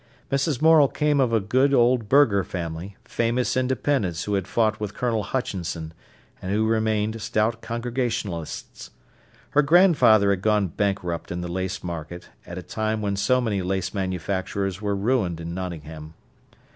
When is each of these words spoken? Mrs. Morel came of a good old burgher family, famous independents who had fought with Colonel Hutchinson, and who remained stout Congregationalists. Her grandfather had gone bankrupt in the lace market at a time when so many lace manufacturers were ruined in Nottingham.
Mrs. 0.31 0.63
Morel 0.63 0.87
came 0.87 1.19
of 1.19 1.31
a 1.31 1.39
good 1.39 1.75
old 1.75 2.09
burgher 2.09 2.43
family, 2.43 2.97
famous 3.05 3.55
independents 3.55 4.23
who 4.23 4.33
had 4.33 4.47
fought 4.47 4.79
with 4.79 4.95
Colonel 4.95 5.21
Hutchinson, 5.21 5.93
and 6.41 6.51
who 6.51 6.65
remained 6.65 7.21
stout 7.21 7.61
Congregationalists. 7.61 8.89
Her 9.51 9.61
grandfather 9.61 10.31
had 10.31 10.41
gone 10.41 10.69
bankrupt 10.69 11.31
in 11.31 11.41
the 11.41 11.47
lace 11.47 11.83
market 11.83 12.29
at 12.47 12.57
a 12.57 12.63
time 12.63 13.03
when 13.03 13.15
so 13.15 13.39
many 13.39 13.61
lace 13.61 13.93
manufacturers 13.93 14.81
were 14.81 14.95
ruined 14.95 15.39
in 15.39 15.53
Nottingham. 15.53 16.15